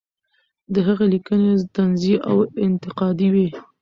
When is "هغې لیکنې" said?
0.87-1.51